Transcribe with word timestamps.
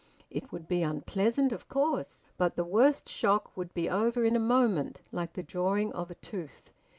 It 0.31 0.51
would 0.51 0.67
be 0.67 0.81
unpleasant, 0.81 1.51
of 1.51 1.69
course, 1.69 2.23
but 2.35 2.55
the 2.55 2.63
worst 2.63 3.07
shock 3.07 3.55
would 3.55 3.71
be 3.75 3.87
over 3.87 4.23
in 4.23 4.35
a 4.35 4.39
moment, 4.39 4.99
like 5.11 5.33
the 5.33 5.43
drawing 5.43 5.93
of 5.93 6.09
a 6.09 6.15
tooth. 6.15 6.71